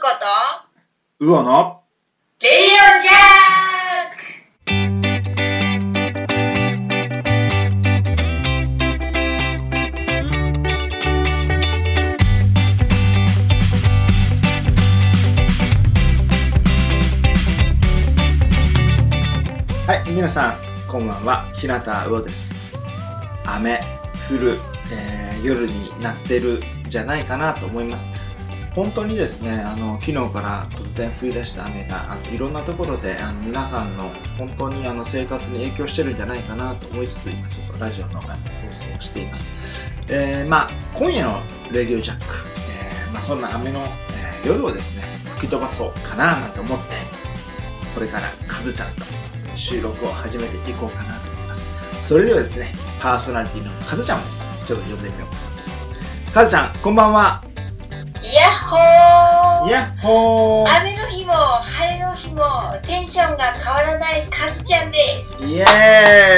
[0.00, 0.08] ずこ
[1.20, 1.82] と、うおの
[2.40, 2.58] レディ
[2.96, 4.16] オジャー
[19.84, 20.54] クはい、皆さん、
[20.88, 21.44] こんばんは。
[21.52, 21.74] 日向
[22.08, 22.64] うおです。
[23.44, 23.82] 雨、
[24.30, 24.58] 降る、
[24.90, 28.29] えー夜になってるんじゃないかなと思います。
[28.74, 38.38] 本当にですね、あの昨日から突然降り出した雨があいろんなところであの皆さんの本当にあの生活に影響してるんじゃないかなと思いつつ今ちょっとラジオのあの放
[38.72, 39.90] 送をしています。
[40.08, 42.24] えーまあ今夜のレディオジャック、
[42.72, 45.02] えーまあそんな雨の、えー夜をですね
[45.36, 46.84] 吹き飛ばそうかななんて思って
[47.94, 49.04] これからカズちゃんと
[49.54, 51.72] 収録を始めていこうかなと思います。
[52.00, 55.76] それではですね、パーソナリティのカズちゃんです、ちょっと呼んでみようかなと思いま
[56.26, 56.32] す。
[56.32, 57.44] カズちゃん、こんばんは。
[58.22, 62.40] イヤッホーやっほー雨の日も晴れの日も
[62.82, 65.46] テンションが変わらないカズちゃんです。
[65.46, 65.64] イエ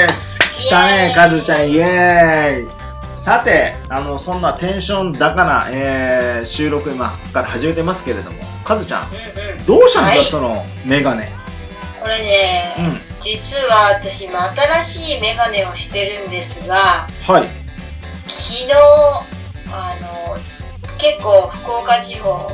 [0.07, 9.13] ース来たねカズちゃん、イエーイさて、あの、そんなテンション高な、えー、収録今から始めてますけれども、カズちゃん、う
[9.57, 9.65] んうん。
[9.65, 11.31] どうしたんですか、はいそのメガネ。
[12.01, 13.21] これね、うん。
[13.21, 17.47] 実は私も新しいメガネをしてるんですが、はい。
[18.27, 18.73] 昨日、
[19.71, 20.02] あの、
[21.03, 22.49] 結構福岡地方、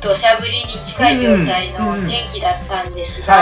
[0.00, 3.34] 土砂降りに近い状態のうんうん天気だったんですが、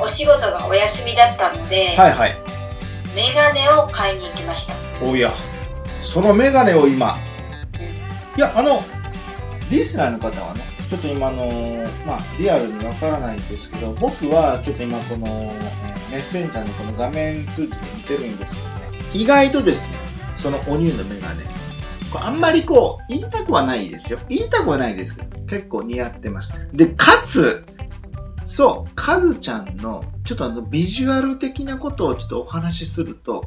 [0.00, 2.36] お仕事がお休みだったので、はいはい。
[3.16, 4.74] メガネを買いに行きました。
[5.04, 5.32] おや、
[6.00, 7.18] そのメガネを今、
[8.36, 8.84] いや、あの、
[9.70, 11.46] リスナーの方はね、ちょっと今あの、
[12.06, 19.88] まあ、リアルにわからないんですけど、僕はちょっと今この、えーメッセンジャーのこの画面通じて見てるんですけどね、意外とですね、
[20.36, 21.44] そのお乳のメガネ、
[22.22, 24.18] あんまりこう、言いたくはないですよ。
[24.28, 26.68] 言いたくはないですけど、結構似合ってます。
[26.72, 27.64] で、かつ、
[28.46, 33.46] そう、カズちゃんの、ちょっとあの、ビジュアル的なことをちょっとお話しすると、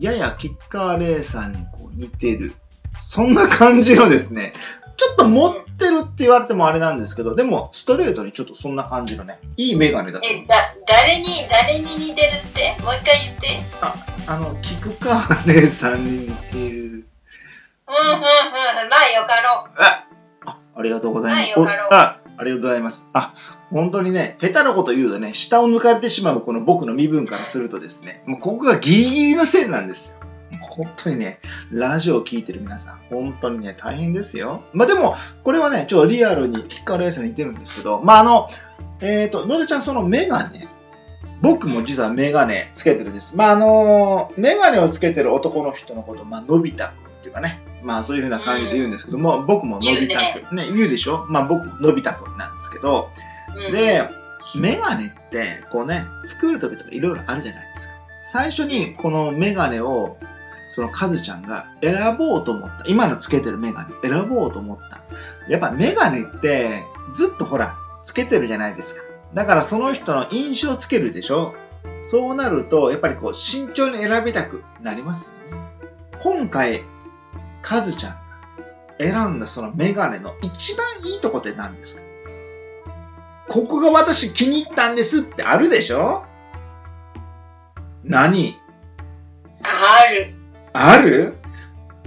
[0.00, 2.54] ややキッカーレーサーにこう似てる。
[2.98, 4.52] そんな感じのですね、
[4.96, 10.54] ちょっと持ってるって言われてもあれなんですけど、でもストレートにちょっとそんな感じのね、いいメガネだとえ、だ、
[10.86, 12.76] 誰に、誰に似てるって？
[12.82, 13.48] もう一回言って。
[14.26, 16.79] あの、キッカーレーサーに似てる。
[17.90, 18.88] うん、うん、うん。
[18.88, 19.70] まあ、よかろう。
[19.78, 20.06] あ、
[20.46, 21.42] あありがとうございます。
[21.42, 23.10] はいよかろうおあ、ありがとうございます。
[23.12, 23.34] あ、
[23.70, 30.20] 本当にね、下手なこと言うとね、下を抜かれてしまうこの僕の身分からするとですね、もうここがギリギリの線なんですよ。
[30.60, 31.40] 本当にね、
[31.70, 34.62] ラジオを聞いてる皆さん、本当にね、大変ですよ。
[34.72, 38.48] まあでも、これはね、ちょっとリアルにキッカーレースに似てるんですけど、まああの、
[39.00, 40.68] えっ、と、のでちゃんそのメガネ、
[41.42, 43.36] 僕も実はメガネつけてるんです。
[43.36, 51.26] まああの、メガネをつけてる男の人のこと、まあ、のび太くんっていうかね、まあそういう風な感じで言うんですけども、僕ものび太くん、ね、言うでしょ？
[51.28, 53.10] まあ僕ものび太くんなんですけど、
[53.48, 54.08] うん、で、
[54.58, 57.94] メガネって、こうね、作る時とかいろいろあるじゃないですか。
[58.22, 60.16] 最初にこのメガネを、
[60.68, 62.84] そのカズちゃんが選ぼうと思った。
[62.86, 65.00] 今のつけてるメガネ、選ぼうと思った。
[65.48, 67.74] やっぱメガネって、ずっとほら、
[68.04, 69.02] つけてるじゃないですか。
[69.34, 71.54] だからその人の印象をつけるでしょ？
[72.08, 75.62] そうなると、やっぱりこう、慎重に選びたくなりますよね。
[76.20, 76.82] 今回、
[77.62, 78.18] カズちゃんが
[78.98, 82.02] 選んだそのメガネの一番いいとこって何ですか？
[83.48, 86.24] ここが私気に入ったんですってあるでしょ？
[88.04, 88.54] 何？
[89.62, 89.68] あ
[90.12, 90.34] る。
[90.72, 91.36] ある？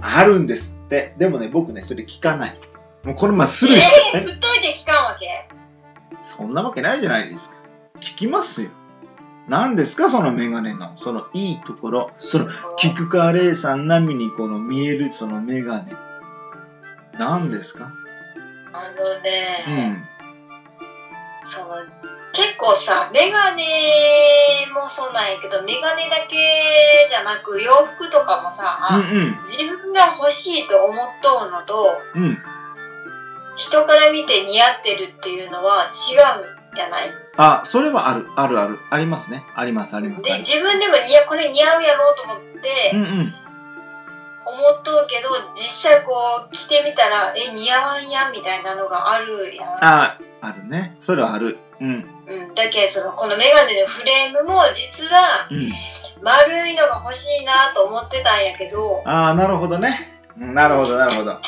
[0.00, 1.14] あるんですって。
[1.18, 2.58] でもね、僕ね、それ聞かない。
[3.04, 5.26] もうこのままスルーしえー、て、振っといて聞かんわけ？
[5.26, 5.48] え
[6.22, 7.56] そんなわけないじゃないですか。
[8.00, 8.70] 聞きますよ。
[9.48, 12.10] 何ですかそのメガネの、そのいいところ。
[12.20, 12.46] その、
[12.76, 15.92] キクカーレイさん並みにこの見えるそのメガネ。
[17.18, 17.92] 何ですか？
[18.72, 20.08] あのうね、ん。
[21.42, 21.76] その、
[22.32, 23.62] 結構さ、メガネ
[24.72, 26.36] もそうなんやけど、メガネだけ
[27.08, 32.22] じゃなく、洋服とかもさ、うん自分が欲しいと思っとうのと、うん。
[32.22, 32.38] うん。
[33.56, 35.94] 人から見て似合ってるっていうのは違うん
[36.76, 37.12] じゃない？
[37.36, 38.78] あ、それはある、あるある。
[38.90, 39.44] ありますね。
[39.54, 40.24] あります、あります。
[40.24, 43.34] で、自分でも似合これ似合うやろうと思ってうんうん。
[44.46, 46.12] 思っとうけど、実際こ
[46.46, 49.84] う着てみたら、え、似合わんやんみたいなのがあるやん。
[49.84, 50.96] あ、あるね。
[51.00, 51.58] それはある。
[51.80, 52.06] うん。
[52.26, 55.72] うん、だけその、このメガネのフレームも実はうん。
[56.22, 60.10] 丸いのが欲しいなと思ってたんやけど、ああ、なるほどね。
[60.40, 61.38] うんなるほど、なるほど。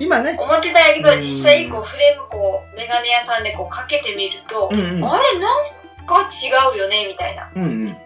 [0.00, 0.36] 今ね。
[0.38, 5.04] 思ってたんやけど、うん実際こうフレームこう、メガネ屋さんでこうかけてみると、うんうん。
[5.04, 7.50] あれなんか違うよねみたいな。
[7.54, 7.96] うんうん。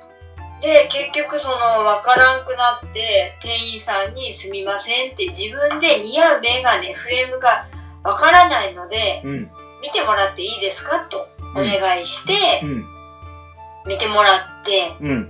[0.61, 7.67] で、結局その、わからんくなって、店員さんにすみませんって自分で似合うメガネ、フレームが
[8.05, 9.51] わからないので、で、うん。
[9.83, 12.85] 見てもらっていいですかとお願いして、うん。
[13.87, 15.27] 見てもらって、うん。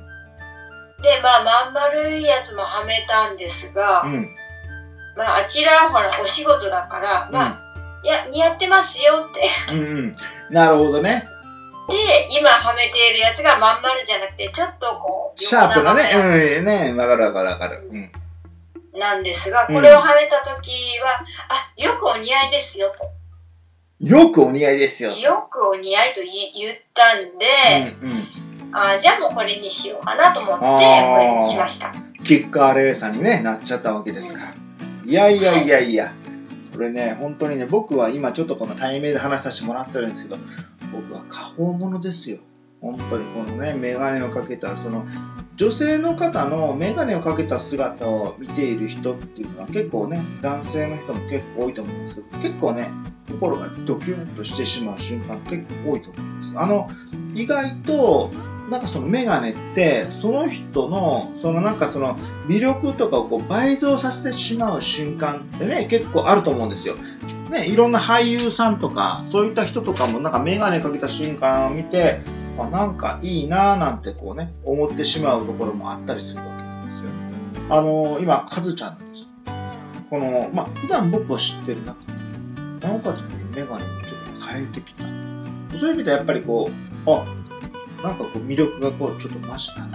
[1.02, 4.30] で、まあ、まん丸いやつもはめたんですが、うん。
[5.16, 7.62] まあ、あちらはほら、お仕事だから、まあ、
[8.04, 9.76] いや、似合ってますよって。
[9.76, 9.80] うん。
[9.80, 10.12] うん。
[10.50, 11.28] なるほどね。
[11.88, 11.96] で、
[12.38, 16.02] 今はめているやつがまん丸じゃなくて、ちょっとこう、シャープなね。
[16.58, 16.64] うん。
[16.64, 17.80] ねわかるわかるわかる。
[17.82, 18.12] うん。
[18.92, 20.70] つなんですが、うんこれをはめたとき
[21.00, 23.10] は、あ、よくお似合いですよと。
[24.00, 25.12] よくお似合いですよ。
[25.12, 28.28] よくお似合いと言言ったんで、うんうん。
[28.74, 31.92] あじゃあもうこれにしようかなと思って、これにしました。
[32.24, 34.61] キッカーレーサーにね、なっちゃったわけですから。
[35.12, 36.14] いやいやいやいや。
[36.72, 40.38] これね、本当にね、僕は今ちょっとこの対面で話させてもらってるんですけど、
[40.90, 42.38] 僕は過保物ですよ。
[42.80, 45.04] 本当にこのね、メガネをかけた、その、
[45.56, 52.88] 女性の方のメガネをかけた姿を見ている人っていうのは結構ね、男性の人も結構多いと思うんですけど、結構ね、
[53.30, 56.54] 心がドキュンとしてしまう瞬間結構多いと思うんです。
[56.56, 56.88] あの、
[57.34, 58.30] 意外と、
[58.72, 62.16] なんかそのメガネって、その人の、そのなんかその
[62.48, 66.96] 魅力とかをこう倍増させてしまう瞬間ってね、結構あると思うんですよ。
[67.50, 72.20] ね、いろんな俳優さんとか、そういった人とかもなんかメガネかけた瞬間を見て、
[72.58, 77.10] あなんかいいなぁなんてこうね、思ってしまうところもあったりするわけなんですよ。
[77.68, 79.28] あのー今、カズちゃんです。
[80.08, 81.98] この、まあ、普段僕は知ってる中
[82.80, 83.22] で、なおかつ
[83.54, 85.04] メガネをちょっと変えてきた。
[85.78, 87.24] そういう意味ではやっぱりこう、あ、
[88.02, 89.90] なんかこう魅力がこうちょっと増したなっ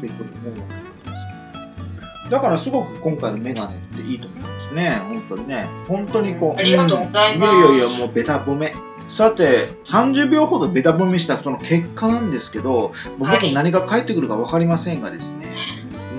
[0.00, 0.66] ていうことを思うわ
[1.04, 2.30] けですよ。
[2.30, 4.90] だからすごく今回のメガネっていいと思いますね。
[5.08, 5.66] 本当にね。
[5.88, 6.60] 本当にこう。
[6.60, 8.72] ありがとうございますんいやいやいや、もうベタ褒め。
[9.08, 15.50] さて、30秒ほどベタ褒めしたその結果なんですけど、僕はいに何が返ってくるか分かりませんがですね。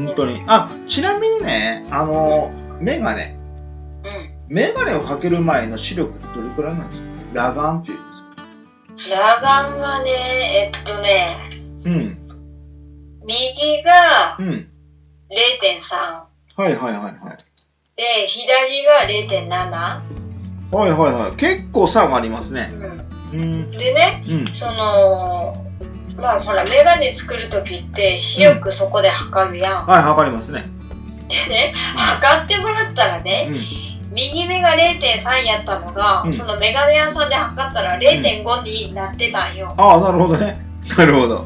[0.05, 0.43] 本当に。
[0.47, 2.51] あ、ちなみにね、あの、
[2.81, 3.37] メガネ。
[4.49, 4.55] うん。
[4.55, 7.07] メガネをかける前の視力ってどれくらいなんですか？
[7.33, 7.99] 裸眼っていう
[8.97, 11.27] 裸眼はね、えっとね、
[11.85, 12.17] うん。
[13.25, 14.67] 右がうん。
[15.29, 16.25] 0.3
[16.57, 17.15] はいはいはいはい。
[17.95, 20.75] で、左が0.7。
[20.75, 21.35] はいはいはい。
[21.37, 22.69] 結構差がありますね。
[23.31, 23.39] うん。
[23.39, 23.71] うん。
[23.71, 24.53] でね、うん。
[24.53, 25.55] その、
[26.17, 29.85] まあほら、メガネ作るときって視力そこで測るやん。
[29.85, 30.65] はい、わかりますね。
[31.29, 33.90] でね、測ってもらったらね、うん。
[34.11, 39.73] 右目が0.3やったのが、うんそのメガネ屋さんで測ったら0.5になってたんよ。
[39.77, 40.59] ああ、なるほどね。
[40.97, 41.45] なるほど。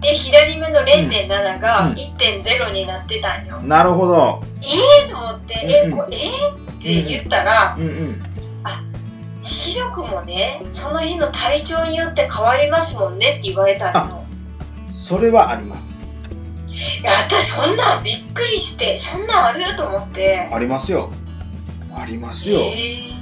[0.00, 3.58] で、左目の0.7がうん1.0になってたんよ。
[3.62, 4.42] なるほど。
[4.62, 6.54] えーと思って、え、うんこえー？
[6.54, 8.22] って言ったら、うんうん。
[9.42, 14.24] 視力もね、その日の体調によって変わりますもんねって言われたんよ。
[14.92, 15.96] それはあります。
[16.68, 19.60] いや、私そんなんびっくりして、そんなんある？
[19.76, 20.48] と思って。
[20.52, 21.10] ありますよ。
[21.96, 22.58] ありますよ。
[22.58, 23.16] えー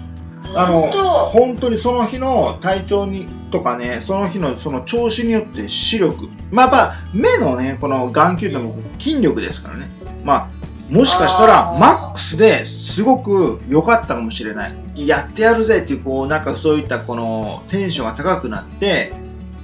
[0.57, 6.29] あの本当本当にその日の体調にとかね、その日のその調子によって視力。
[6.51, 9.91] まあまあ、目のね、この眼球っても筋力ですからね。
[10.25, 10.51] ま
[10.91, 15.07] あ、もしかしたらマックスですごく良かったかもしれない。
[15.07, 19.13] やってやるぜっていう、こう、なんかそういったこのテンションが高くなって、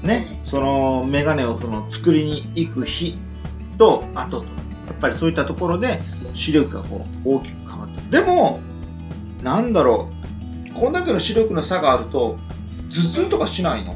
[0.03, 3.19] ね、そのメガネをその作りに行く日
[3.79, 4.43] と、あと、や
[4.93, 6.01] っぱりそういったところで
[6.35, 8.01] 視力がこう大きく変わった。
[8.11, 8.61] でも、
[9.43, 10.11] なんだろ
[10.71, 12.39] う、こんだけの視力の差があると、
[12.91, 13.95] 頭痛とかしないの？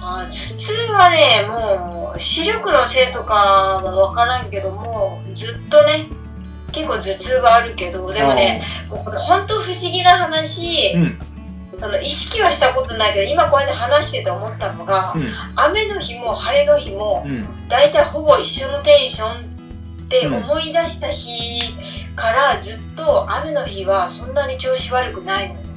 [0.00, 1.16] あ頭痛はね、
[1.48, 6.08] もう視力のせいとかは分からんけども、ずっとね、
[6.72, 11.18] 結構頭痛はあるけど、でもね、もうこれ本当不思議な話、うん、
[11.80, 15.14] その意識はしたことないけど、今こうやって話してて思ったのが、
[15.54, 17.68] 雨の日も晴れの日も、うん、うん。
[17.68, 19.44] 大体ほぼ一緒のテンションっ
[20.08, 21.30] て思い出した日
[22.14, 25.72] からずっと雨の日はそんなに調子悪くないのよ。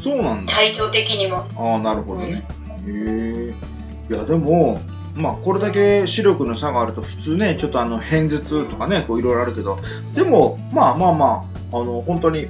[0.00, 0.52] そうなんだ。
[0.52, 1.46] 体調的にも。
[1.56, 2.42] ああ、なるほどね。
[2.86, 3.54] へえ。
[4.08, 4.80] いや、でも、
[5.14, 9.78] まあ、これだけ視力の差があると、普通ね、ちょっとあの、片頭痛とかね、こういろいろあるけど、
[10.14, 12.48] でも、まあまあまあ、あの、本当に、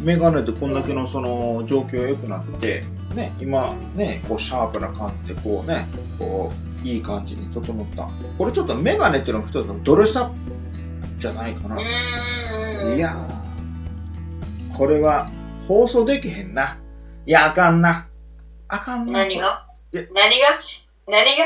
[0.00, 2.84] メガネでこんだけのその状況が良くなって、
[3.14, 5.86] ね、今ね、こうシャープな感じでこうね、
[6.18, 6.52] こ
[6.84, 8.08] う、いい感じに整った。
[8.36, 10.34] これちょっとメガネっていうのは一つのドレスアップ
[11.22, 11.80] じゃないかな。
[11.80, 15.30] いやー、これは
[15.68, 16.76] 放送できへんな。
[17.24, 18.08] いや、あかんな。
[18.68, 19.12] あかんな。
[19.12, 19.66] 何が？
[19.92, 20.46] いや何が？
[21.06, 21.44] 何が？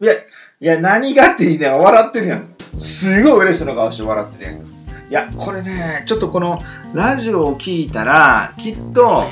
[0.00, 0.12] いや、
[0.60, 2.54] いや、何がって言いながら笑ってるやん。
[2.78, 4.66] すごい嬉しそうな顔して笑ってるやんか。
[5.08, 6.60] いや、これね、ちょっとこの
[6.92, 9.24] ラジオを聞いたら、きっと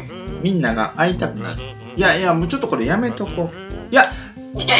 [0.42, 1.62] みんなが会いたくなる。
[1.96, 3.92] いやいや、もうちょっとこれやめとこう。
[3.92, 4.04] いや、
[4.56, 4.74] いや、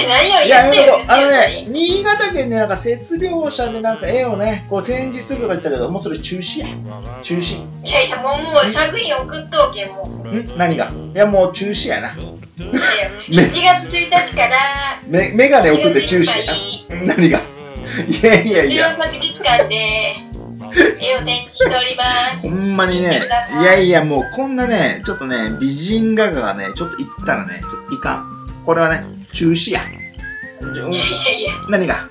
[0.69, 1.19] 何を、言ってるあの？
[1.19, 6.67] あのね、新潟県でなんか説描者でなんか絵をね、こう展示するとか言ったけど、もうそれ中止や。
[7.23, 7.57] 中止。
[7.57, 10.29] いやいや、もう、もう作品送っとけ、もう。
[10.29, 12.13] ん何がいや、もう中止やな。
[12.13, 14.57] いやいや、7月1日から、
[15.09, 16.25] メメガネ送って中止
[16.91, 17.05] や。
[17.05, 18.81] 何がいやいやい一。
[18.81, 19.77] 応美術館で
[21.01, 22.49] 絵を展示しております。
[22.49, 23.21] ほんまにね、
[23.59, 28.44] いいやいや、もうこんなね、ちょっとね、美人画家がね、ちょっと言ったらね、ちょっといかん。
[28.65, 29.81] これはね、中止や。
[29.81, 32.09] いやいやいや、何が？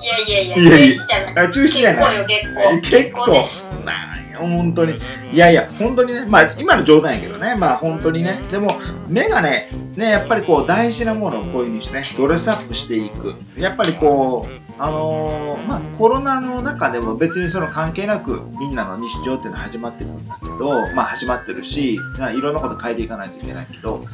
[0.00, 1.46] いやいやいや、中止じゃない。
[1.46, 2.26] あ中止じゃない。
[2.26, 2.90] 結構よ、結構。
[2.98, 3.30] 結構。
[3.32, 3.74] です。
[3.84, 4.94] なんや本当に。
[5.32, 6.26] いやいや本当にね。
[6.26, 7.56] まあ今の冗談やけどね。
[7.56, 8.40] まあ本当にね。
[8.50, 8.68] でも
[9.10, 13.34] 目がねねやっぱりこう大事なものをこういう風にしてねドレスアップしていく。
[13.56, 24.04] やっぱりこうあのーまあコロナの中でも別にその関係なくみんなの日常っていうのは始まってるんだけどまあ始まってるしまあいろんなこと変えていかないといけないけど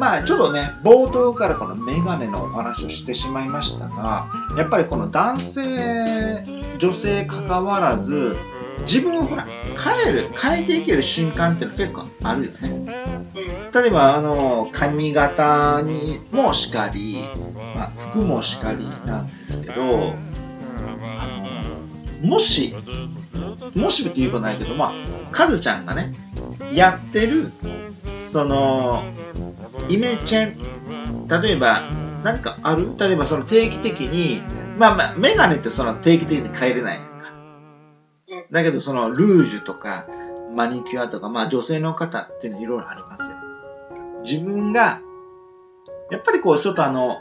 [0.00, 6.44] まあちょっとね冒頭からこのメガネのお話をしてしまいましたがやっぱりこの男性
[6.78, 8.34] 女性関わらず
[8.80, 12.68] 自分をほら変える変えていける瞬間っていうの結構あるよね。
[12.70, 13.20] うん
[13.72, 17.22] 例えばあの髪型にもしかり、
[17.76, 19.86] まあ、服もしかりなんですけどあ
[22.22, 22.74] のもし
[23.74, 24.92] もしっていうことないけどまあ
[25.30, 26.14] カズちゃんがね
[26.72, 27.52] やってる
[28.16, 29.04] その
[29.88, 31.28] イメチェン。
[31.28, 31.82] 例えば
[32.22, 32.96] 何かある？
[32.98, 34.40] 例えばその定期的に
[34.78, 37.32] まあまあメガネってその定期的に変えれないやんか。
[38.50, 40.06] だけどそのルージュとか
[40.54, 43.36] マニキュアとかまあ女性の方っていうのはいろいろありますよ。
[44.24, 45.00] 自分が
[46.10, 47.18] やっぱりこうちょっとあの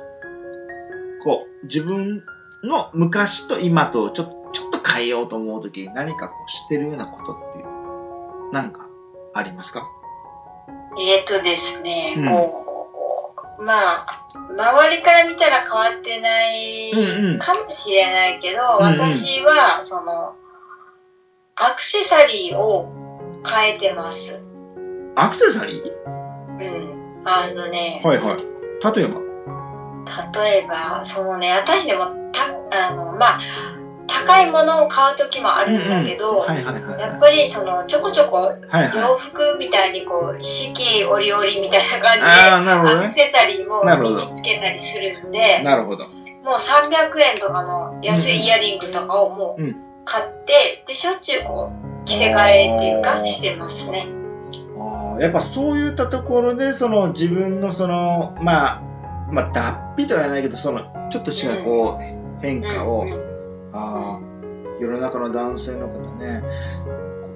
[1.24, 2.24] こう自分
[2.64, 7.66] の昔と今とちょちょっと変えようと思うときに何かこうしてるようなことっていう
[8.52, 8.88] 何か
[9.36, 9.88] ありますか？
[10.98, 12.26] えっとですね、うん。
[12.28, 18.94] こう、まあ、周りから見たら変わってないかもしれないけど、うんうん。
[18.98, 20.36] 私は、その、
[21.56, 22.90] アクセサリーを
[23.46, 24.44] 変えてます。
[25.16, 25.84] アクセサリー？
[25.84, 26.08] う
[27.22, 27.24] ん。
[27.26, 28.38] あのね、はいはい。
[28.38, 29.20] 例えば？
[30.42, 33.40] 例えば、そのね、私でも、た、あの、まあ、
[34.10, 36.46] 高いものを買うときもあるんだけど、
[37.00, 46.06] やっぱりその、ちょこちょこ洋服みたいにこう、四季折々みたいな感じで、アクセサリーも身につけたりするんで、なるほど。
[46.06, 49.76] もう300円とかの安いイヤリングとかをもううん。
[50.06, 54.04] 買って、で、しょっちゅうこう、着せ替えっていうか、してますね。
[54.80, 55.22] あー。
[55.22, 58.82] やっぱそういったところでその自分のそのまあ
[59.32, 63.29] まあ脱皮とは言わないけどそのちょっとしたこう変化を、うんうん
[63.74, 66.42] あー世の中の男性の方ね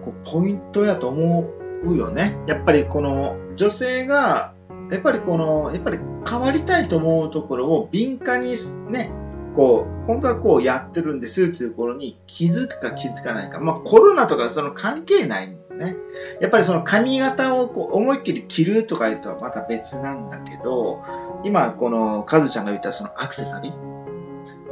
[0.03, 1.49] ここポイントやと思
[1.85, 2.37] うよね。
[2.47, 4.53] やっぱりこの女性が
[4.91, 5.99] やっぱりこのやっぱり
[6.29, 8.55] 変わりたいと思うところを敏感に
[8.89, 9.11] ね
[9.55, 13.59] こう本当はこうやってるんですというところに気づくか気づかないか。
[13.59, 15.95] まあコロナとかその関係ないもんね。
[16.41, 21.03] やっぱりその髪型をこう思いっきり着るとかいうとはまた別なんだけど
[21.43, 24.02] 今このカズちゃんが言ったそのアクセサリー。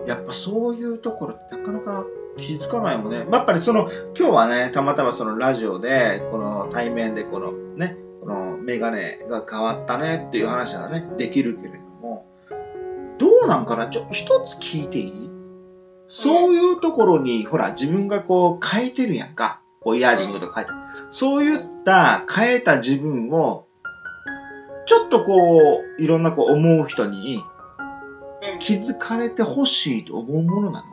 [0.08, 2.06] やっぱそういうところってなかなか
[2.38, 3.28] 気づかないもんね。
[3.30, 12.26] やっぱりその、今日はね、たまたまそのラジオで、この対面でこのね、このメガネが変わったねっていう話はね、できるけれども、
[13.18, 13.90] どうなんかな？
[13.90, 15.30] ちょ、一つ聞いていい？
[16.08, 19.62] そういうところに、ほら、自分がこう変えてるやんか。
[19.82, 20.74] こうイヤリングとか変えて。
[21.10, 23.66] そういった変えた自分を、
[24.86, 27.42] ちょっとこう、いろんなこう思う人に
[28.62, 30.88] 気づかれてほしいと思うものなの？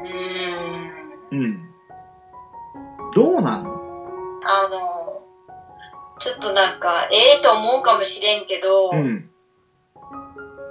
[0.00, 1.70] うーんうん。
[3.14, 3.70] どうなの？
[4.42, 5.22] あの、
[6.18, 9.30] ちょっとなんか、ええと思うかもしれんけど、うん。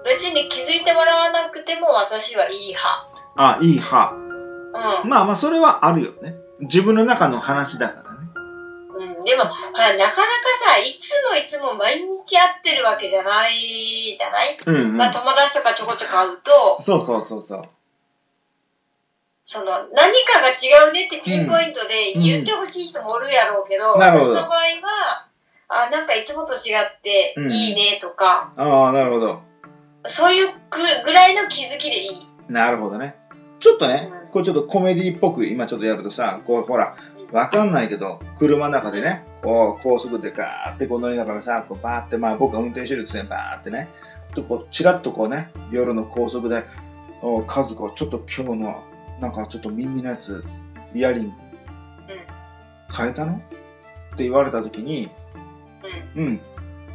[0.05, 3.09] 別に気づいてもらわなくても私はいい派。
[3.35, 4.13] あ、いい派。
[4.15, 5.09] うん。
[5.09, 6.35] まあまあ、それはあるよね。
[6.61, 8.08] 自分の中の話だから
[9.29, 10.11] でも、ほら、なかなか
[10.73, 14.97] さ、いつもいつも毎日会ってるわけじゃないじゃない、うん、うん。
[14.97, 17.69] まあ、友達とかちょこちょこ会うと、そうそうそうそう。
[19.43, 23.99] その、何かが違うねってピンポイントで言ってほしい人もおるやろうけど、うん。
[23.99, 25.27] 私の場合は、
[25.69, 27.51] あ、なんかいつもと違ってうん。
[27.51, 29.41] いいねとか、ああ、なるほど。
[30.05, 32.27] そういうぐぐらいの気づきでいい。
[32.47, 33.15] なるほどね。
[33.59, 36.95] ちょっとねうん、こうちょっとコメディっぽく今ちょっとやるとさ、こうほら、
[37.31, 43.89] わかんないけど、車の中でね、こう高速でガーってこう乗りながらさ、こうバーって、まあ僕が運転してるんですね、バーってね。
[44.33, 46.63] とこう、チラッとこうね、夜の高速で、
[47.21, 48.83] おカズコ、ちょっと今日の、
[49.19, 50.43] なんかちょっと耳のやつ、
[50.93, 51.33] イヤリング、
[52.95, 53.33] 変えたの？
[54.13, 55.09] って言われたときに、
[56.15, 56.23] うん。
[56.23, 56.41] うん。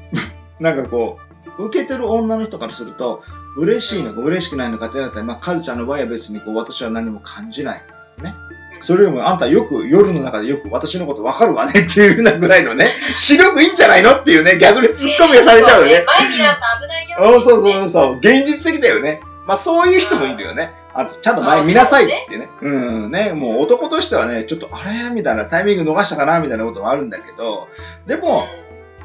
[0.61, 1.19] なんかこ
[1.59, 3.23] う、受けてる女の人からすると、
[3.57, 7.83] 嬉しいのか嬉しくないのかってなったら、まあ、カズちゃんの場合は別にこう、私は何も感じない。
[8.23, 8.35] ね。
[8.81, 16.05] それよりも、あんたよく、夜の中でよく私のこと分かるわねっていうなぐらいのね、視力いいんじゃないのっていうね、逆にツッコミがされちゃうよね。
[16.21, 17.41] 前見なんか危ないよ。
[17.41, 19.21] そうそうそうそう、現実的だよね。
[19.47, 20.73] まあそういう人もいるよね。
[20.95, 22.49] あと、ちゃんと前見なさいってね。
[22.63, 22.71] う
[23.09, 27.69] ん、ね、もう男としてはね、ちょっとあれみたいなタイミング逃したかなみたいなこともあるんだけど、
[28.07, 28.47] でも、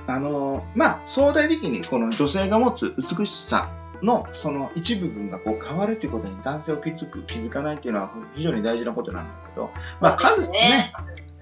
[0.08, 3.70] あの、まあ相対的にこの女性が持つ美しさ
[4.02, 10.94] のその一部分がこう変わるということに男性を気づく、気づかないっていうのは非常に大事なことなんだけど、まあ数ね、ね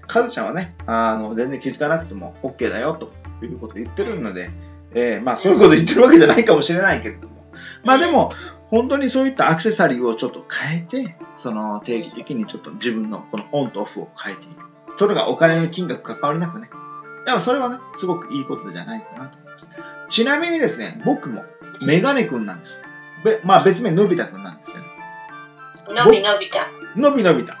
[0.06, 3.12] カズちゃんはね、あの、全然気づかなくても OK だよと
[3.44, 4.48] いうことを言ってるので、
[4.94, 7.44] えー、まあそういうこと言ってるわけじゃないかもしれないけれども、
[7.84, 8.30] まあでも、
[8.70, 14.68] 本当にそういったアクセサリーをちょっと変えて、その定期的にちょっと自分のこのオンとオフを変えていく。
[14.98, 16.68] それがお金の金額関わりなくね。
[17.24, 19.70] でもそれはね、すごくいいことじゃないかなと思います。
[20.08, 21.44] ちなみにですね、僕も
[21.82, 22.82] メガネくんなんです。
[23.24, 24.84] べまあ別名のび太くんなんですよね。
[25.88, 26.58] のびのび太。
[26.96, 27.54] のびのび太。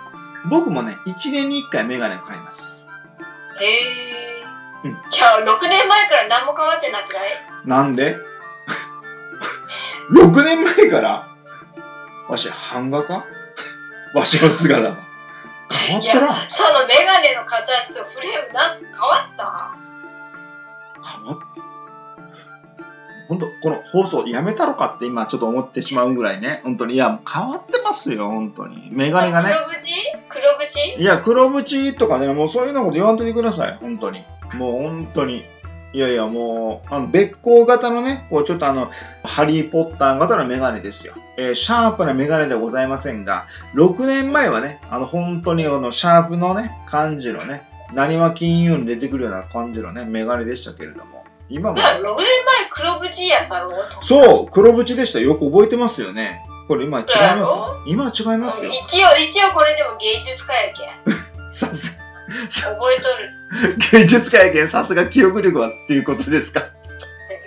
[0.48, 2.88] 僕もね、1年に1回メガネを買います。
[3.60, 4.44] へえ。
[4.84, 7.32] うんじゃあ、6年前から何も変わってなくない？
[7.66, 8.16] なんで
[10.12, 11.26] ?6 年前から、
[12.28, 13.24] わし、版画か
[14.14, 14.96] わしの姿が。
[15.70, 19.76] 変わったらそのメガネの形とフレームなんか変わった？
[21.02, 21.47] 変わっ
[23.28, 26.60] 本当この放送やめたのかって今ちょっと思ってしまうぐらいね。
[26.64, 26.94] 本当に。
[26.94, 28.88] いや、変わってますよ、本当に。
[28.90, 29.50] メガネがね。
[29.50, 30.24] 黒縁？
[30.28, 30.44] 黒
[30.96, 31.00] 縁？
[31.00, 34.22] いや、黒縁とかね、もうそういうのこと言わんといてください、本当に。
[34.54, 35.44] もう本当に。
[35.94, 38.90] いやいや、もう、あの、別光型のね、こう、ちょっとあの、
[39.24, 41.14] ハリーポッター型のメガネですよ。
[41.38, 47.62] えーシャープなメガネではございませんが、6年前はね、あの、本当にあの、シャープのね、感じのね、
[47.94, 51.17] 何は金融に出てくるような感じのね、メガネでしたけれども、
[51.48, 52.16] 今もだ、から6年前
[52.70, 53.72] 黒縁やったろ？
[54.02, 55.20] そう、黒縁でした。
[55.20, 56.44] よく覚えてますよね。
[56.68, 57.52] これ今違います
[57.86, 58.70] 今は違いますよ。
[58.70, 61.14] 一応、一応これでも芸術家やけん。
[61.50, 62.00] さす、
[62.38, 63.78] 覚えとる。
[63.92, 66.66] 芸術家やけん、さすが記憶力はっていうことですか？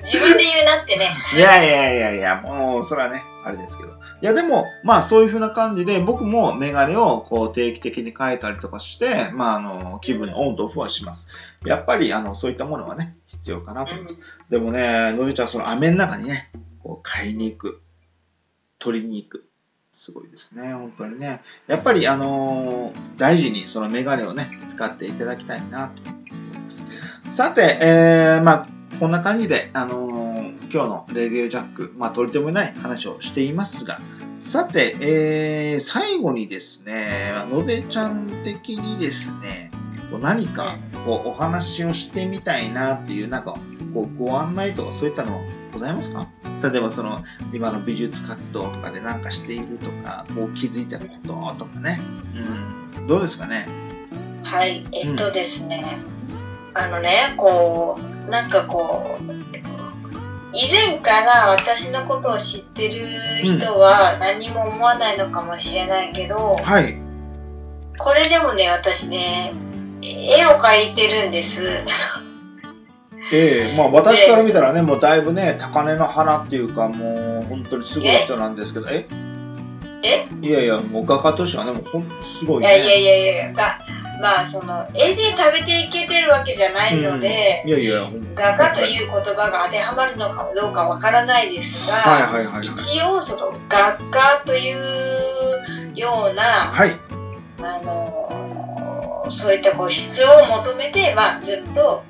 [0.03, 1.07] 自分で言うなってね。
[1.35, 3.91] いやいやいやいや、もう、それはね、あれですけど。
[4.21, 11.29] いや、でも、まあ、そういう風な感じで、僕もメガネを、こう、定期的に変えたりとかして、まあ、あの、気分のオンとオフはします。
[11.65, 14.19] やっぱり、あの、そういったものはね、必要かなと思います。
[14.49, 16.51] でもね、のりちゃん、その飴の中にね、
[16.83, 17.81] こう、買いに行く。
[18.77, 19.47] 取りに行く。
[19.91, 21.41] すごいですね、本当にね。
[21.67, 26.85] やっぱり、あのー大事にそのメガネをね、使っていただきたいなと思います。
[27.27, 28.67] さて、えー、まあ、
[28.99, 30.30] こんな感じで、あのー
[30.73, 33.99] 今日のレディオジャック、まあ、取り留めない話をしていますが、
[34.39, 39.69] さて、えー、最後にですね、のでちゃん的にですね、
[40.09, 43.57] こう何かこうお話をしてみたいなっていう、なんか
[43.93, 45.41] こうご案内とかそういったの
[45.73, 46.27] ございますか？
[46.63, 47.21] 例えばその
[47.53, 51.99] 今の美術活動とかで何かしているとか、こう気づいたこととかね、
[52.97, 53.67] うん、どうですかね？
[54.45, 55.97] はい、えっとですね、
[56.73, 59.30] あのね、こう、なんかこう、
[60.53, 60.59] 以
[60.89, 63.05] 前から私のことを知ってる
[63.43, 66.97] 人は何も思わないのかもしれないけど、はい。
[67.97, 69.53] これでもね、私ね、
[70.03, 71.69] 絵を描いてるんです。
[73.33, 79.07] ええまあ私から見たらね、もうだいぶね、高嶺の花っていうか、もう本当にすごい人なんですけど、え？
[80.03, 80.27] え？
[80.45, 82.67] いやいや、もう画家としてはね、もう本当すごいね。
[82.67, 83.79] いやいやいやいや、が
[84.19, 92.65] まあその、絵で食べていけてるわけじゃないので、いやいや、画家という言葉が当てはまるのかどうかわからないですが、はいはいはいはい。
[92.65, 96.91] 一応その画家というような、はい。
[97.59, 98.31] あのー
[99.31, 102.03] そういったこう質を求めて、まあ、ずっと、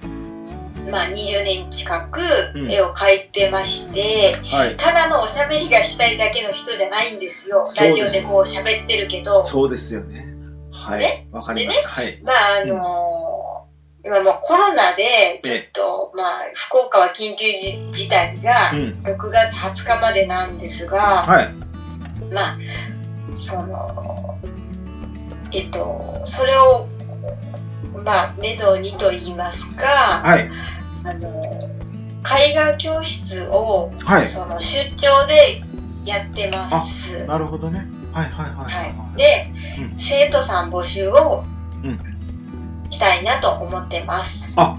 [0.90, 2.20] まあ、20年近く
[2.56, 4.76] うん絵を描いてまして、はい。
[4.76, 10.31] ただのおしゃべりがしたいだけの人じゃないんですよラジオでこう喋ってるけどそうですよね。
[10.82, 11.28] はいね。
[11.32, 11.90] わかりました。
[11.90, 12.20] はい。
[12.24, 13.42] まああのー
[14.04, 19.04] 今もうコロナでちょっと、まあ、福岡は緊急事事態がうん。
[19.04, 21.54] 6月20日までなんですが、はい。
[22.34, 22.58] まあ
[23.30, 24.40] その
[25.54, 26.88] えっとそれを
[28.04, 30.50] まあメドにと言いますかはい。
[31.04, 31.42] あの
[32.24, 34.28] 絵画教室を、はい。
[34.28, 35.64] その出張で
[36.06, 37.26] やってます。
[37.26, 37.88] なるほどね。
[38.14, 39.18] はいはいはいはいはい。
[39.18, 39.48] で、
[39.80, 41.44] うん生徒さん募集を
[41.84, 42.00] うん
[42.90, 44.56] したいなと思ってます。
[44.60, 44.78] あ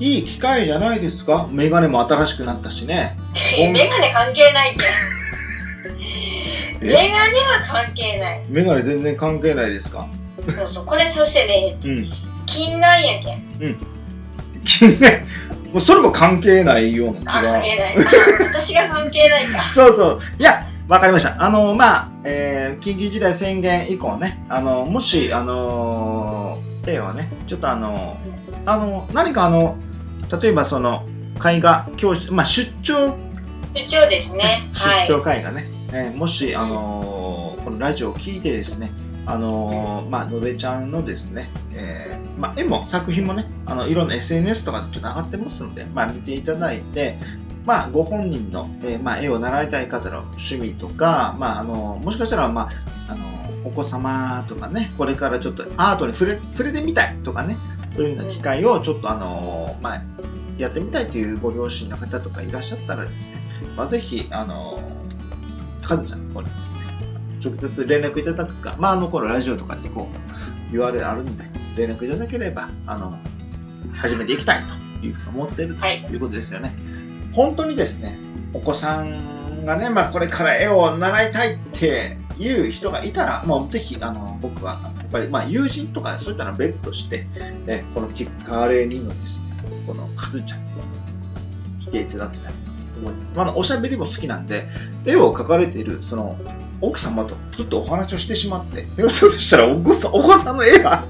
[0.00, 3.16] いい機会じゃないですかメガネも新しくなったしね。
[3.58, 4.86] メガネ関係ないけん。
[6.80, 6.86] え？
[6.86, 7.12] メガネは
[7.66, 8.42] 関係ない。
[8.48, 10.06] メガネ全然関係ないですか？
[10.56, 10.86] そうそう。
[10.86, 12.06] これそしてね、うん。
[12.46, 13.76] 近眼やけん。
[14.64, 15.20] 金眼、
[15.72, 17.62] もうそれも関係ないような気あ、が関。
[17.62, 17.94] 係ない。
[17.96, 19.62] あ 私が関係ないか。
[19.68, 20.20] そうそう。
[20.38, 21.42] いや、わかりました。
[21.44, 28.16] あの、まあ、えー緊急事態宣言以降ね、あの、もし、あのー、絵をね、ちょっとあの、
[28.64, 29.76] あの、何かあの、
[30.40, 31.04] 例えばその、
[31.36, 33.16] 絵画教室、まあ、出張、
[33.74, 34.44] 出張ですね。
[34.74, 35.06] はい。
[35.06, 38.90] 出張絵画ね、えーもし、あのーこのラジオを聞いてですね、
[39.26, 47.18] あのーまあ、のべちゃんのですね、えーまあ、絵も作品もね、あの、いろんな SNS とかでちょっと上がってますので、まあ、見ていただいて、
[47.68, 57.58] まあ、ご本人の、えーまあ、絵を習いたい方の趣味とか、まあ、あの、もしかしたら、まあ、あの、お子様とかね、これからちょっとアートに触れ、触れてみたいとかね、
[57.94, 60.02] そういうような機会をちょっとあの、まあ、
[60.56, 63.36] やってみたいというご両親の方とかいらっしゃったらですね、
[63.76, 64.80] まあ、ぜひ、あの、
[65.82, 66.78] カズちゃんの方にですね、
[67.44, 70.08] 直接連絡いただくか、まあ、あの、このラジオとかにこ
[70.72, 71.44] う、URL あるんで、
[71.76, 73.18] 連絡いただければ、あの、
[73.92, 74.62] 始めていきたい
[75.00, 76.72] というふうに思っているといいうことですよね。
[77.32, 78.18] 本当にですね、
[78.52, 87.26] お子さんがね、まあ、これから絵を習いたいっていう人がいたら、もうぜひ、あの、僕は、やっぱり、まあ、友人とかそういったのは別として、
[87.66, 89.44] えこのキッカーレーニンのですね、
[89.86, 90.68] このカズちゃんに、
[91.80, 93.34] 来ていただきたいと思います。
[93.34, 94.66] まあ、おしゃべりも好きなんで、
[95.04, 96.38] 絵を描かれている、その、
[96.80, 101.06] 奥様とずっとお話をしてしまって、 そうとしたらお子さん、お子さんの絵が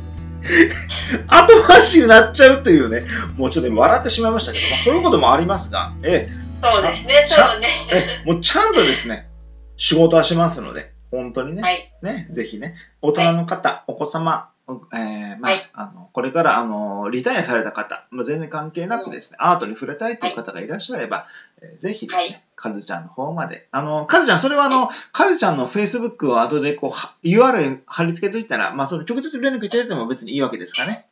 [1.29, 3.07] 後回しになっちゃうというね、
[3.37, 6.29] もうちょっと今笑ってしまいましたけど、まあ、そういうこともありますが、え
[6.63, 7.67] そうですね、そうね。
[7.93, 8.33] え、え。
[8.33, 9.29] もうちゃんとですね、
[9.77, 11.77] 仕事はしますので、本当にね、はい。
[12.03, 15.61] ね、ぜひね、大人の方、お子様、えーまあ、はい。
[15.73, 21.48] あの、これから、あの、リタイアされた方、まあ、全然関係なくですね、アートに触れたいという方がいらっしゃれば、えー
[21.79, 31.07] ぜひですね、はカズちゃんの方まで、あの、カズちゃん、それはあの、カズちゃんの Facebook を後でこう、は URL 貼り付けといたら、まあ、その直接連絡いただいても別にいいわけですかね。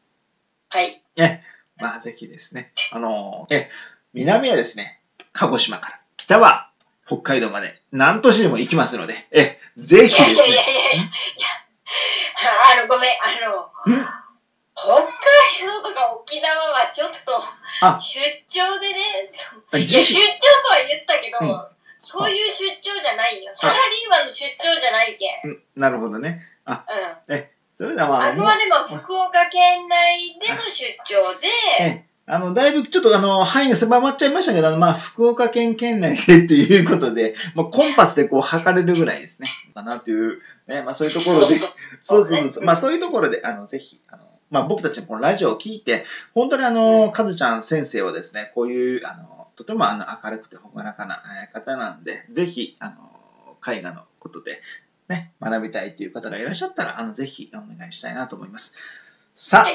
[0.68, 1.02] はい。
[1.16, 1.40] え、
[1.78, 3.70] まあ、ぜひですね、あの、え、
[4.12, 5.00] 南はですね、
[5.32, 6.70] 鹿児島から、北は
[7.06, 11.12] 北海道まで、何都市でも行きますので、え、ぜひですいやいやいやいやいや。
[12.78, 14.26] あの、ごめん、あの、ん。
[14.74, 17.16] 北海道とか沖縄はちょっと
[17.80, 17.98] あ。
[18.00, 18.94] 出張でね、
[19.74, 20.20] いや出自張
[20.62, 21.76] とは言ったけど、うん。
[21.98, 23.50] そういう出張じゃないよ。
[23.52, 25.52] サラリーマンの出張じゃないけん。
[25.52, 25.62] うん。
[25.76, 26.42] なるほどね。
[26.64, 26.84] あ、
[27.28, 27.44] うん。
[27.76, 31.48] それではまあ、あくまでも福岡県内での出張で、
[31.80, 39.48] えあの、だいぶちょっとあの、範囲が狭まっちゃいましたけど、まあ、福岡県県内でっていうことで、まあ、コンパスでこう測れるぐらいですね。
[39.76, 41.54] かなという、ね、まあそういうところで、
[42.00, 42.64] そうそうそう。
[42.64, 46.04] まあそういうところで、あの、ぜひ、あの、まあ僕たちのこのラジオを聞いて、
[46.34, 54.60] 本当にあの、かずちゃん先生はですね、こういう、あの、とてもあの、明るくて朗らかなえー方なんで、ぜひ、あの、絵画のことで、
[55.08, 58.76] ね、学びたいという方がいらっしゃったら、あの、ぜひお願いしたいなと思います。
[59.38, 59.74] さはい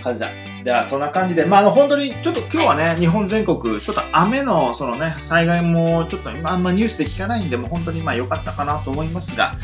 [0.00, 0.28] あ、かずちゃ
[0.60, 0.64] ん。
[0.64, 9.56] では、そんな感じで、まあ、あの、本当に、ちょっと今日はね、日本全国、ちょっと雨の、そのね、災害も、ちょっと今、あんまニュースで聞かないんで、もう本当にまあ良かったかなと思いますが、あ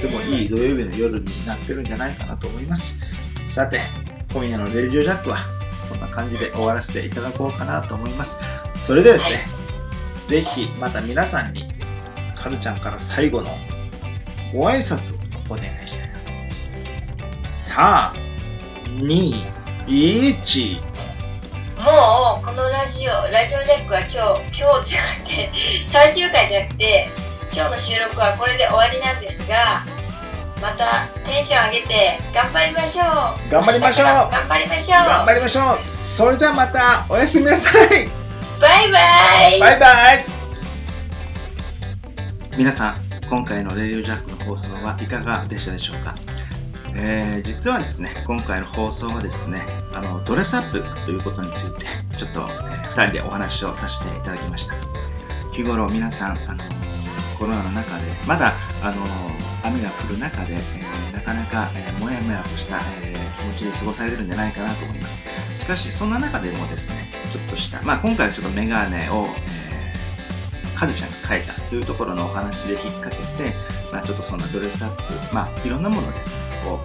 [0.00, 3.31] とてもいい土曜日の夜になってるんじゃないかなと思います。
[3.52, 3.82] さて、
[4.32, 5.36] 今夜のレジオジャックは、
[5.90, 8.38] こんな感じで終わらせていただこうかなと思います。
[8.86, 9.46] それではですね、
[10.24, 11.70] ぜひ、また皆さんに、
[12.34, 13.54] かずちゃんから最後の
[14.54, 15.18] ご挨拶を
[15.50, 16.78] お願いしたいなと思います。
[17.36, 18.16] さあ、
[18.86, 19.34] 2、
[19.86, 20.84] 1、も
[22.40, 25.52] うこのラジオ、ラジオジャックは今日、今日じゃなくて、
[25.84, 27.10] 最終回じゃなくて、
[27.52, 29.84] 今日の収録はこれで終わりなんですが、
[30.62, 31.94] またテンション上げて
[32.32, 33.50] 頑張りましょう。
[33.50, 34.98] 頑張りましょう頑張りましょう。
[35.08, 39.60] 頑張りましょうそれじゃあまたおやすみなさいバイバイ。
[39.60, 40.24] バイバイ
[42.56, 42.96] 皆さん、
[43.28, 46.14] 今回のレディオジャックの放送はいかがでしたでしょうか、
[46.94, 49.62] えー実はですね、今回の放送はですね、
[49.94, 52.42] あのドレスアップということについて、ちょっと、え
[52.94, 54.76] 2人でお話をさせていただきました。
[55.52, 56.62] 日頃皆さん、あの
[57.36, 59.04] コロナの中で、まだあの
[59.64, 65.20] 雨が降る中で、えなかなか、えーもやもやとした、え気持ちで過ごされるんじゃないかなと思います。
[65.56, 73.54] しかし、そんな中でもですね、ちょっとした、まあ今回はちょっとメガネを、えー、カズちゃんが描いたというところのお話で引っ掛けて、
[73.92, 76.80] まあちょっとそんなドレスアップ、まあいろんなものをですね、こ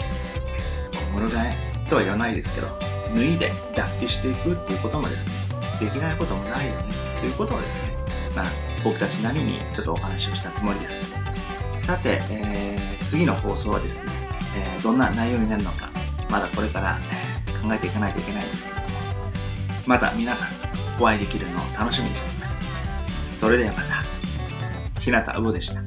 [1.12, 2.68] う、物替えとは言わないですけど、
[3.16, 5.34] 脱いで脱皮していくっていうこともですね、
[5.80, 6.84] できないこともないよね、
[7.22, 7.90] ということをですね、
[8.36, 11.02] まあ僕たちなりにちょっとお話をしたつもりです。
[11.76, 14.12] さて、えー次の放送はですね、
[14.58, 15.90] えーどんな内容になるのか、
[16.30, 18.88] まだこれから、えー考えていかないといけないんですけども、
[19.88, 20.68] また皆さんと
[21.04, 22.64] お会いできるのを楽しみにしています。
[23.24, 24.06] それではまた、
[25.00, 25.87] 日向うぼでした。